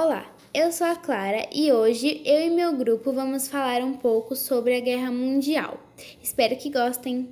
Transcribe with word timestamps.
Olá, 0.00 0.24
eu 0.54 0.70
sou 0.70 0.86
a 0.86 0.94
Clara 0.94 1.48
e 1.52 1.72
hoje 1.72 2.22
eu 2.24 2.42
e 2.42 2.50
meu 2.50 2.72
grupo 2.74 3.12
vamos 3.12 3.48
falar 3.48 3.80
um 3.80 3.94
pouco 3.94 4.36
sobre 4.36 4.76
a 4.76 4.80
Guerra 4.80 5.10
Mundial. 5.10 5.76
Espero 6.22 6.56
que 6.56 6.70
gostem. 6.70 7.28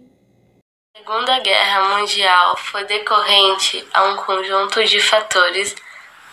A 0.93 0.99
Segunda 0.99 1.39
Guerra 1.39 1.97
Mundial 1.97 2.57
foi 2.57 2.83
decorrente 2.87 3.87
a 3.95 4.07
um 4.07 4.17
conjunto 4.17 4.83
de 4.83 4.99
fatores 4.99 5.77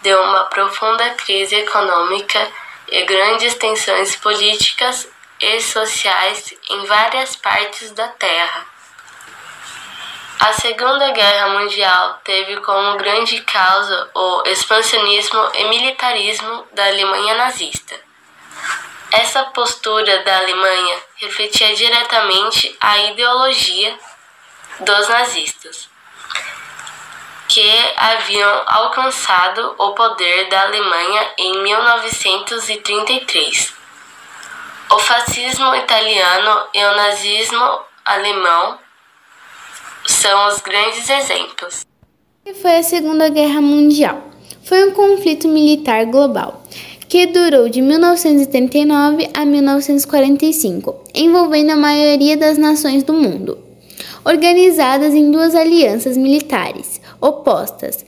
de 0.02 0.12
uma 0.12 0.46
profunda 0.46 1.08
crise 1.12 1.54
econômica 1.54 2.52
e 2.88 3.06
grandes 3.06 3.54
tensões 3.54 4.16
políticas 4.16 5.08
e 5.40 5.62
sociais 5.62 6.52
em 6.68 6.84
várias 6.88 7.36
partes 7.36 7.92
da 7.92 8.08
Terra. 8.08 8.73
A 10.44 10.52
Segunda 10.52 11.12
Guerra 11.12 11.58
Mundial 11.58 12.20
teve 12.22 12.58
como 12.58 12.98
grande 12.98 13.40
causa 13.44 14.10
o 14.14 14.44
expansionismo 14.46 15.40
e 15.54 15.64
militarismo 15.70 16.68
da 16.74 16.86
Alemanha 16.86 17.36
nazista. 17.36 17.96
Essa 19.10 19.44
postura 19.44 20.22
da 20.24 20.40
Alemanha 20.40 20.98
refletia 21.16 21.74
diretamente 21.74 22.76
a 22.82 22.98
ideologia 22.98 23.98
dos 24.82 25.08
nazistas, 25.08 25.90
que 27.48 27.94
haviam 27.96 28.64
alcançado 28.66 29.76
o 29.78 29.94
poder 29.94 30.50
da 30.50 30.64
Alemanha 30.64 31.32
em 31.38 31.64
1933. 31.64 33.74
O 34.90 35.00
fascismo 35.00 35.74
italiano 35.74 36.68
e 36.74 36.84
o 36.84 36.96
nazismo 36.96 37.80
alemão 38.04 38.83
são 40.06 40.48
os 40.48 40.60
grandes 40.60 41.10
exemplos. 41.10 41.86
Que 42.46 42.54
foi 42.54 42.78
a 42.78 42.84
Segunda 42.84 43.30
Guerra 43.30 43.62
Mundial? 43.62 44.22
Foi 44.64 44.88
um 44.88 44.92
conflito 44.92 45.48
militar 45.48 46.06
global 46.06 46.64
que 47.08 47.28
durou 47.28 47.70
de 47.70 47.80
1939 47.80 49.30
a 49.36 49.46
1945, 49.46 51.04
envolvendo 51.14 51.72
a 51.72 51.76
maioria 51.76 52.36
das 52.36 52.58
nações 52.58 53.04
do 53.04 53.14
mundo, 53.14 53.60
organizadas 54.26 55.14
em 55.14 55.30
duas 55.30 55.54
alianças 55.54 56.18
militares 56.18 57.00
opostas, 57.22 58.04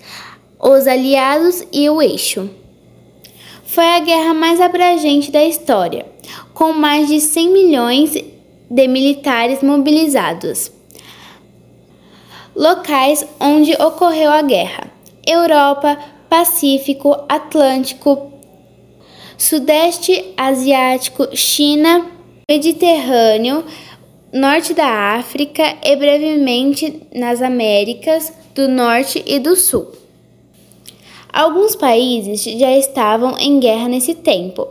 os 0.59 0.87
aliados 0.87 1.63
e 1.71 1.87
o 1.87 2.01
eixo. 2.01 2.49
Foi 3.63 3.85
a 3.85 3.99
guerra 3.99 4.33
mais 4.33 4.59
abrangente 4.59 5.31
da 5.31 5.45
história, 5.45 6.05
com 6.53 6.73
mais 6.73 7.07
de 7.07 7.21
100 7.21 7.49
milhões 7.49 8.11
de 8.69 8.87
militares 8.87 9.61
mobilizados 9.61 10.71
locais 12.55 13.27
onde 13.39 13.73
ocorreu 13.73 14.31
a 14.31 14.41
guerra: 14.41 14.91
Europa, 15.25 15.97
Pacífico, 16.29 17.15
Atlântico, 17.27 18.31
Sudeste 19.37 20.33
Asiático, 20.37 21.35
China, 21.35 22.05
Mediterrâneo, 22.49 23.65
Norte 24.31 24.73
da 24.73 25.15
África 25.17 25.77
e 25.83 25.95
brevemente 25.95 27.01
nas 27.13 27.41
Américas 27.41 28.33
do 28.53 28.67
Norte 28.67 29.23
e 29.25 29.39
do 29.39 29.55
Sul. 29.55 29.91
Alguns 31.31 31.75
países 31.75 32.43
já 32.43 32.71
estavam 32.77 33.37
em 33.37 33.59
guerra 33.59 33.89
nesse 33.89 34.15
tempo, 34.15 34.67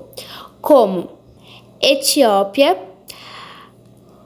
como 0.63 1.11
Etiópia 1.81 2.79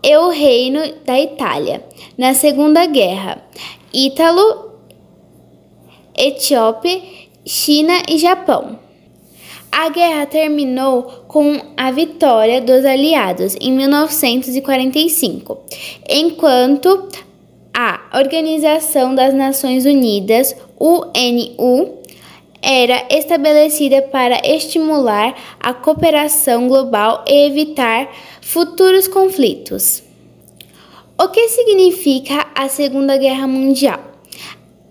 e 0.03 0.17
o 0.17 0.31
Reino 0.31 0.81
da 1.05 1.19
Itália 1.21 1.85
na 2.17 2.35
Segunda 2.35 2.87
Guerra, 2.87 3.43
Ítalo, 3.93 4.73
Etiópia, 6.17 7.01
China 7.45 8.03
e 8.09 8.19
Japão. 8.19 8.79
A 9.71 9.91
guerra 9.91 10.27
terminou 10.27 11.03
com 11.29 11.61
a 11.77 11.91
vitória 11.91 12.61
dos 12.61 12.85
aliados 12.85 13.55
em 13.61 13.73
1945, 13.73 15.59
enquanto 16.09 17.09
a 17.73 18.01
Organização 18.15 19.15
das 19.15 19.33
Nações 19.35 19.85
Unidas, 19.85 20.57
UNU, 20.81 21.99
era 22.63 23.07
estabelecida 23.11 24.03
para 24.03 24.41
estimular 24.45 25.35
a 25.61 25.73
cooperação 25.73 26.69
global 26.69 27.25
e 27.27 27.47
evitar 27.47 28.09
futuros 28.41 29.07
conflitos. 29.09 30.03
O 31.19 31.29
que 31.29 31.49
significa 31.49 32.47
a 32.55 32.69
Segunda 32.69 33.17
Guerra 33.17 33.47
Mundial? 33.47 34.01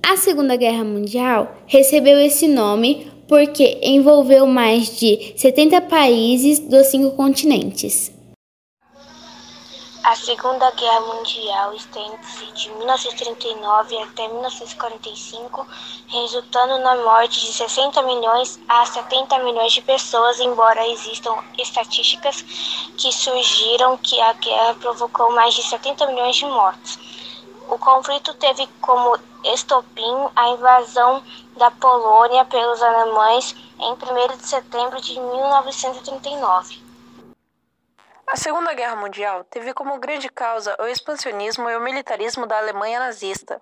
A 0.04 0.18
Segunda 0.18 0.56
Guerra 0.56 0.84
Mundial 0.84 1.56
recebeu 1.66 2.18
esse 2.20 2.48
nome 2.48 3.08
porque 3.28 3.80
envolveu 3.82 4.48
mais 4.48 4.98
de 4.98 5.34
70 5.36 5.82
países 5.82 6.60
dos 6.60 6.88
cinco 6.88 7.12
continentes. 7.12 8.17
A 10.08 10.16
Segunda 10.16 10.72
Guerra 10.72 11.02
Mundial 11.02 11.74
estende-se 11.74 12.46
de 12.54 12.70
1939 12.76 14.04
até 14.04 14.26
1945, 14.30 15.68
resultando 16.08 16.78
na 16.78 16.96
morte 16.96 17.42
de 17.42 17.52
60 17.52 18.02
milhões 18.04 18.58
a 18.70 18.86
70 18.86 19.38
milhões 19.40 19.74
de 19.74 19.82
pessoas, 19.82 20.40
embora 20.40 20.88
existam 20.88 21.36
estatísticas 21.58 22.42
que 22.96 23.12
surgiram 23.12 23.98
que 23.98 24.18
a 24.22 24.32
guerra 24.32 24.76
provocou 24.76 25.30
mais 25.34 25.54
de 25.54 25.64
70 25.64 26.08
milhões 26.08 26.38
de 26.38 26.46
mortes. 26.46 26.98
O 27.68 27.78
conflito 27.78 28.34
teve 28.36 28.66
como 28.80 29.20
estopim 29.44 30.30
a 30.38 30.48
invasão 30.52 31.22
da 31.58 31.70
Polônia 31.70 32.46
pelos 32.46 32.82
alemães 32.82 33.54
em 33.78 33.92
1 33.92 34.38
de 34.38 34.48
setembro 34.48 35.02
de 35.02 35.20
1939. 35.20 36.88
A 38.30 38.36
Segunda 38.36 38.74
Guerra 38.74 38.98
Mundial 38.98 39.46
teve 39.46 39.74
como 39.74 40.00
grande 40.00 40.28
causa 40.28 40.76
o 40.82 40.86
expansionismo 40.86 41.70
e 41.70 41.78
o 41.78 41.80
militarismo 41.80 42.46
da 42.46 42.58
Alemanha 42.58 43.00
nazista. 43.00 43.62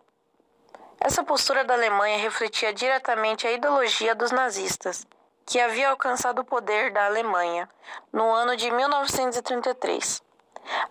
Essa 1.00 1.24
postura 1.24 1.64
da 1.64 1.76
Alemanha 1.76 2.18
refletia 2.18 2.74
diretamente 2.74 3.46
a 3.46 3.52
ideologia 3.52 4.16
dos 4.16 4.32
nazistas, 4.32 5.06
que 5.46 5.60
havia 5.60 5.92
alcançado 5.92 6.40
o 6.40 6.44
poder 6.44 6.92
da 6.92 7.06
Alemanha 7.06 7.70
no 8.12 8.34
ano 8.34 8.58
de 8.58 8.72
1933. 8.72 10.24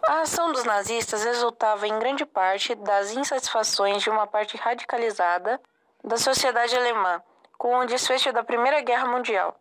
A 0.06 0.20
ação 0.20 0.52
dos 0.52 0.62
nazistas 0.62 1.24
resultava 1.24 1.88
em 1.88 1.98
grande 1.98 2.24
parte 2.24 2.76
das 2.76 3.10
insatisfações 3.10 4.04
de 4.04 4.08
uma 4.08 4.24
parte 4.24 4.56
radicalizada 4.56 5.60
da 6.04 6.16
sociedade 6.16 6.76
alemã 6.76 7.20
com 7.58 7.76
o 7.78 7.86
desfecho 7.86 8.32
da 8.32 8.44
Primeira 8.44 8.80
Guerra 8.82 9.06
Mundial. 9.08 9.58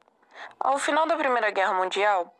Ao 0.59 0.77
final 0.77 1.07
da 1.07 1.17
Primeira 1.17 1.49
Guerra 1.49 1.73
Mundial, 1.73 2.31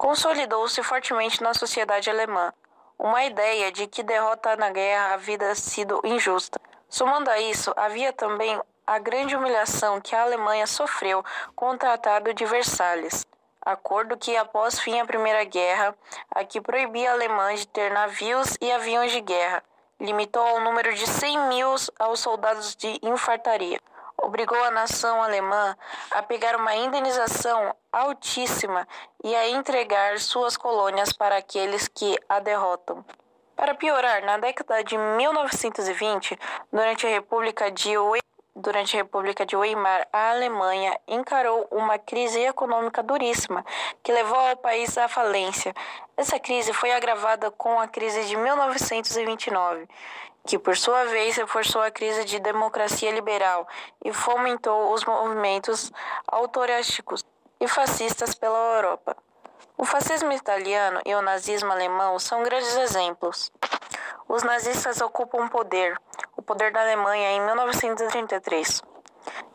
Consolidou-se 0.00 0.82
fortemente 0.82 1.42
na 1.42 1.52
sociedade 1.52 2.08
alemã 2.08 2.54
uma 2.98 3.22
ideia 3.22 3.70
de 3.70 3.86
que 3.86 4.02
derrota 4.02 4.56
na 4.56 4.70
guerra 4.70 5.12
havia 5.12 5.54
sido 5.54 6.00
injusta. 6.02 6.58
Somando 6.88 7.28
a 7.28 7.38
isso, 7.38 7.70
havia 7.76 8.10
também 8.10 8.58
a 8.86 8.98
grande 8.98 9.36
humilhação 9.36 10.00
que 10.00 10.16
a 10.16 10.22
Alemanha 10.22 10.66
sofreu 10.66 11.22
com 11.54 11.68
o 11.68 11.76
Tratado 11.76 12.32
de 12.32 12.46
Versalhes, 12.46 13.26
acordo 13.60 14.16
que, 14.16 14.34
após 14.38 14.80
fim 14.80 14.98
a 14.98 15.04
Primeira 15.04 15.44
Guerra, 15.44 15.94
a 16.30 16.44
que 16.44 16.62
proibia 16.62 17.10
a 17.10 17.12
Alemanha 17.12 17.58
de 17.58 17.68
ter 17.68 17.92
navios 17.92 18.56
e 18.58 18.72
aviões 18.72 19.12
de 19.12 19.20
guerra, 19.20 19.62
limitou 20.00 20.42
ao 20.42 20.60
número 20.60 20.94
de 20.94 21.06
100 21.06 21.40
mil 21.48 21.74
aos 21.98 22.20
soldados 22.20 22.74
de 22.74 22.98
infantaria 23.02 23.78
obrigou 24.22 24.62
a 24.64 24.70
nação 24.70 25.22
alemã 25.22 25.76
a 26.10 26.22
pegar 26.22 26.56
uma 26.56 26.74
indenização 26.74 27.74
altíssima 27.92 28.86
e 29.24 29.34
a 29.34 29.48
entregar 29.48 30.18
suas 30.18 30.56
colônias 30.56 31.12
para 31.12 31.36
aqueles 31.36 31.88
que 31.88 32.18
a 32.28 32.40
derrotam. 32.40 33.04
Para 33.56 33.74
piorar, 33.74 34.24
na 34.24 34.38
década 34.38 34.82
de 34.82 34.96
1920, 34.96 36.38
durante 36.72 37.06
a 37.06 37.10
República 37.10 37.70
de 37.70 37.98
Durante 38.56 38.96
a 38.96 39.02
República 39.02 39.46
de 39.46 39.56
Weimar, 39.56 40.08
a 40.12 40.30
Alemanha 40.30 40.98
encarou 41.06 41.68
uma 41.70 41.96
crise 42.00 42.40
econômica 42.40 43.00
duríssima 43.00 43.64
que 44.02 44.10
levou 44.10 44.50
o 44.50 44.56
país 44.56 44.98
à 44.98 45.06
falência. 45.06 45.72
Essa 46.16 46.36
crise 46.40 46.72
foi 46.72 46.90
agravada 46.90 47.48
com 47.52 47.78
a 47.78 47.86
crise 47.86 48.24
de 48.24 48.36
1929, 48.36 49.88
que 50.44 50.58
por 50.58 50.76
sua 50.76 51.04
vez 51.04 51.36
reforçou 51.36 51.80
a 51.80 51.92
crise 51.92 52.24
de 52.24 52.40
democracia 52.40 53.12
liberal 53.12 53.68
e 54.04 54.12
fomentou 54.12 54.92
os 54.92 55.04
movimentos 55.04 55.92
autoráticos 56.26 57.24
e 57.60 57.68
fascistas 57.68 58.34
pela 58.34 58.58
Europa. 58.76 59.16
O 59.78 59.84
fascismo 59.84 60.32
italiano 60.32 61.00
e 61.06 61.14
o 61.14 61.22
nazismo 61.22 61.70
alemão 61.70 62.18
são 62.18 62.42
grandes 62.42 62.76
exemplos. 62.76 63.52
Os 64.28 64.42
nazistas 64.42 65.00
ocupam 65.00 65.48
poder, 65.48 65.96
poder 66.50 66.72
da 66.72 66.80
Alemanha 66.80 67.30
em 67.30 67.40
1933, 67.42 68.82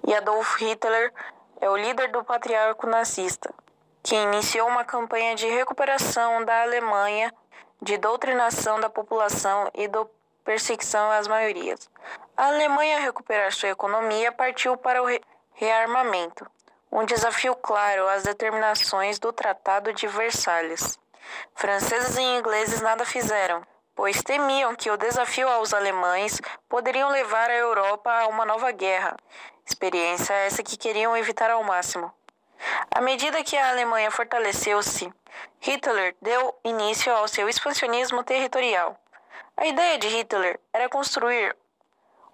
e 0.07 0.15
Adolf 0.15 0.55
Hitler 0.61 1.13
é 1.59 1.69
o 1.69 1.75
líder 1.75 2.09
do 2.09 2.23
patriarca 2.23 2.87
nazista, 2.87 3.53
que 4.01 4.15
iniciou 4.15 4.65
uma 4.69 4.85
campanha 4.85 5.35
de 5.35 5.45
recuperação 5.45 6.45
da 6.45 6.61
Alemanha, 6.61 7.33
de 7.81 7.97
doutrinação 7.97 8.79
da 8.79 8.89
população 8.89 9.69
e 9.73 9.89
do 9.89 10.09
perseguição 10.45 11.11
às 11.11 11.27
maiorias. 11.27 11.89
A 12.37 12.47
Alemanha, 12.47 13.01
recuperar 13.01 13.51
sua 13.51 13.71
economia, 13.71 14.31
partiu 14.31 14.77
para 14.77 15.03
o 15.03 15.19
rearmamento. 15.53 16.49
um 16.89 17.03
desafio 17.03 17.55
claro 17.55 18.07
às 18.07 18.23
determinações 18.23 19.19
do 19.19 19.33
Tratado 19.33 19.91
de 19.91 20.07
Versalhes. 20.07 20.97
Franceses 21.55 22.15
e 22.15 22.21
ingleses 22.21 22.79
nada 22.79 23.03
fizeram, 23.03 23.61
pois 23.95 24.21
temiam 24.21 24.75
que 24.75 24.91
o 24.91 24.97
desafio 24.97 25.47
aos 25.47 25.73
alemães 25.73 26.41
poderiam 26.67 27.09
levar 27.09 27.49
a 27.49 27.55
Europa 27.55 28.11
a 28.11 28.27
uma 28.27 28.45
nova 28.45 28.71
guerra, 28.71 29.15
experiência 29.65 30.33
essa 30.33 30.61
que 30.61 30.77
queriam 30.77 31.15
evitar 31.15 31.49
ao 31.49 31.63
máximo. 31.63 32.11
À 32.91 33.01
medida 33.01 33.43
que 33.43 33.57
a 33.57 33.69
Alemanha 33.69 34.11
fortaleceu-se, 34.11 35.11
Hitler 35.59 36.15
deu 36.21 36.57
início 36.63 37.13
ao 37.13 37.27
seu 37.27 37.49
expansionismo 37.49 38.23
territorial. 38.23 38.97
A 39.57 39.65
ideia 39.65 39.97
de 39.97 40.07
Hitler 40.07 40.59
era 40.73 40.89
construir 40.89 41.55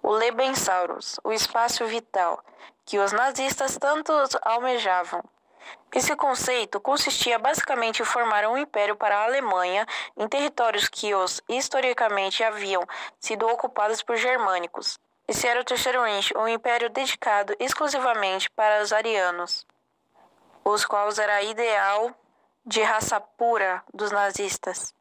o 0.02 0.10
Lebenssaurus, 0.10 1.20
o 1.22 1.32
espaço 1.32 1.84
vital, 1.86 2.42
que 2.84 2.98
os 2.98 3.12
nazistas 3.12 3.78
tanto 3.78 4.12
almejavam. 4.42 5.22
Esse 5.94 6.16
conceito 6.16 6.80
consistia 6.80 7.38
basicamente 7.38 8.00
em 8.00 8.04
formar 8.04 8.46
um 8.46 8.56
império 8.56 8.96
para 8.96 9.18
a 9.18 9.24
Alemanha 9.24 9.86
em 10.16 10.26
territórios 10.26 10.88
que 10.88 11.14
os 11.14 11.42
historicamente 11.48 12.42
haviam 12.42 12.86
sido 13.20 13.46
ocupados 13.46 14.02
por 14.02 14.16
germânicos. 14.16 14.98
Esse 15.28 15.46
era 15.46 15.60
o 15.60 15.64
Terceiro 15.64 16.02
Reich, 16.02 16.36
um 16.36 16.48
império 16.48 16.90
dedicado 16.90 17.54
exclusivamente 17.60 18.50
para 18.50 18.82
os 18.82 18.92
arianos, 18.92 19.66
os 20.64 20.84
quais 20.84 21.18
era 21.18 21.42
ideal 21.42 22.10
de 22.64 22.82
raça 22.82 23.20
pura 23.20 23.82
dos 23.92 24.10
nazistas, 24.10 24.94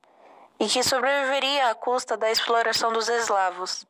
e 0.59 0.67
que 0.67 0.83
sobreviveria 0.83 1.69
à 1.69 1.75
custa 1.75 2.17
da 2.17 2.29
exploração 2.29 2.91
dos 2.91 3.07
eslavos. 3.07 3.85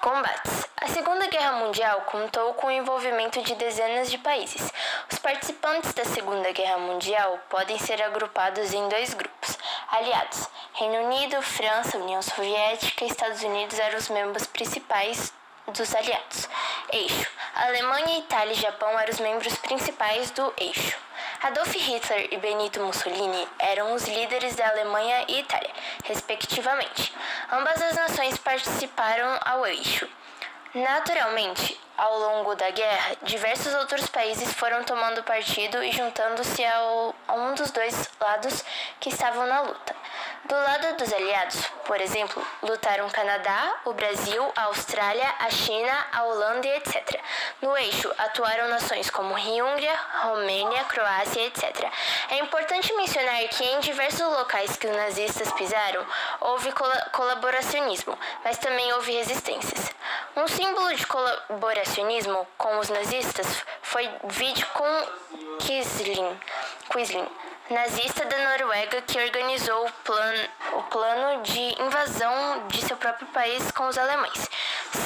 Combates. 0.00 0.59
A 0.90 0.92
Segunda 0.92 1.28
Guerra 1.28 1.52
Mundial 1.52 2.00
contou 2.00 2.52
com 2.54 2.66
o 2.66 2.70
envolvimento 2.72 3.40
de 3.42 3.54
dezenas 3.54 4.10
de 4.10 4.18
países. 4.18 4.72
Os 5.08 5.20
participantes 5.20 5.92
da 5.92 6.04
Segunda 6.04 6.50
Guerra 6.50 6.78
Mundial 6.78 7.38
podem 7.48 7.78
ser 7.78 8.02
agrupados 8.02 8.74
em 8.74 8.88
dois 8.88 9.14
grupos: 9.14 9.56
aliados. 9.88 10.48
Reino 10.74 11.04
Unido, 11.04 11.40
França, 11.42 11.96
União 11.96 12.20
Soviética 12.20 13.04
e 13.04 13.08
Estados 13.08 13.40
Unidos 13.44 13.78
eram 13.78 13.98
os 13.98 14.08
membros 14.08 14.48
principais 14.48 15.32
dos 15.68 15.94
aliados. 15.94 16.48
Eixo. 16.92 17.30
Alemanha, 17.54 18.18
Itália 18.18 18.52
e 18.52 18.56
Japão 18.56 18.98
eram 18.98 19.12
os 19.12 19.20
membros 19.20 19.56
principais 19.58 20.32
do 20.32 20.52
eixo. 20.56 20.98
Adolf 21.40 21.72
Hitler 21.72 22.28
e 22.32 22.36
Benito 22.38 22.80
Mussolini 22.80 23.48
eram 23.60 23.94
os 23.94 24.08
líderes 24.08 24.56
da 24.56 24.68
Alemanha 24.68 25.24
e 25.28 25.38
Itália, 25.38 25.70
respectivamente. 26.04 27.14
Ambas 27.52 27.80
as 27.80 27.94
nações 27.94 28.36
participaram 28.38 29.38
ao 29.44 29.64
eixo. 29.64 30.08
Naturalmente, 30.72 31.80
ao 31.98 32.16
longo 32.16 32.54
da 32.54 32.70
guerra, 32.70 33.16
diversos 33.22 33.74
outros 33.74 34.06
países 34.06 34.52
foram 34.52 34.84
tomando 34.84 35.20
partido 35.24 35.82
e 35.82 35.90
juntando-se 35.90 36.64
a 36.64 37.34
um 37.34 37.54
dos 37.54 37.72
dois 37.72 38.08
lados 38.20 38.64
que 39.00 39.08
estavam 39.08 39.48
na 39.48 39.62
luta. 39.62 39.96
Do 40.44 40.54
lado 40.54 40.96
dos 40.96 41.12
aliados, 41.12 41.60
por 41.84 42.00
exemplo, 42.00 42.40
lutaram 42.62 43.08
o 43.08 43.10
Canadá, 43.10 43.80
o 43.84 43.92
Brasil, 43.92 44.52
a 44.54 44.62
Austrália, 44.66 45.34
a 45.40 45.50
China, 45.50 46.06
a 46.12 46.22
Holanda 46.22 46.68
e 46.68 46.76
etc. 46.76 47.20
No 47.60 47.76
eixo 47.76 48.08
atuaram 48.16 48.68
nações 48.68 49.10
como 49.10 49.34
Hungria, 49.34 49.98
Romênia, 50.22 50.84
Croácia, 50.84 51.46
etc. 51.46 51.84
É 52.30 52.38
importante 52.38 52.94
mencionar 52.94 53.42
que 53.48 53.64
em 53.64 53.80
diversos 53.80 54.20
locais 54.20 54.76
que 54.76 54.86
os 54.86 54.96
nazistas 54.96 55.52
pisaram, 55.52 56.06
houve 56.40 56.72
colaboracionismo, 57.10 58.16
mas 58.44 58.56
também 58.56 58.92
houve 58.92 59.12
resistências. 59.12 59.90
Um 60.36 60.46
símbolo 60.46 60.94
de 60.94 61.06
colaboracionismo 61.06 62.46
com 62.56 62.78
os 62.78 62.88
nazistas 62.88 63.64
foi 63.82 64.08
vídeo 64.28 64.66
com 64.72 65.08
Quisling, 65.58 66.38
nazista 67.68 68.24
da 68.24 68.38
Noruega 68.38 69.02
que 69.02 69.18
organizou 69.20 69.86
o 69.86 69.92
plano, 70.04 70.48
o 70.74 70.82
plano 70.84 71.42
de 71.42 71.82
invasão 71.82 72.66
de 72.68 72.80
seu 72.80 72.96
próprio 72.96 73.26
país 73.28 73.70
com 73.72 73.88
os 73.88 73.98
alemães. 73.98 74.48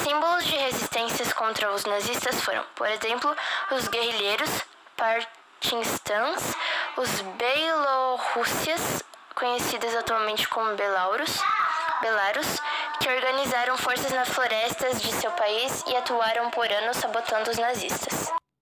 Símbolos 0.03 0.45
de 0.45 0.55
resistências 0.57 1.33
contra 1.33 1.71
os 1.71 1.85
nazistas 1.85 2.41
foram, 2.41 2.63
por 2.75 2.87
exemplo, 2.87 3.35
os 3.71 3.87
guerrilheiros 3.87 4.49
partistãs, 4.95 6.55
os 6.97 7.21
Bielorrússias, 7.21 9.03
conhecidas 9.33 9.95
atualmente 9.95 10.47
como 10.47 10.75
Belarus, 10.75 11.39
Belarus, 12.01 12.61
que 13.05 13.11
organizaram 13.11 13.77
forças 13.77 14.11
nas 14.13 14.27
florestas 14.29 14.99
de 14.99 15.11
seu 15.13 15.29
país 15.33 15.83
e 15.87 15.95
atuaram 15.95 16.49
por 16.49 16.65
anos 16.71 16.97
sabotando 16.97 17.51
os 17.51 17.57
nazistas. 17.59 18.31